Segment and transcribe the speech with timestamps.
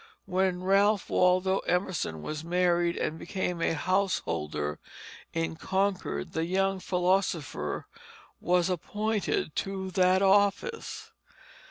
[0.25, 4.79] When Ralph Waldo Emerson was married and became a householder
[5.31, 7.85] in Concord, the young philosopher
[8.39, 11.11] was appointed to that office.